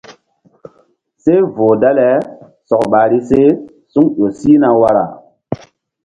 Seh 1.23 1.41
voh 1.55 1.75
dale 1.81 2.09
sɔk 2.67 2.83
ɓahri 2.91 3.19
se 3.29 3.39
suŋ 3.91 4.05
ƴo 4.15 4.25
sihna 4.39 4.69
wara. 4.81 5.03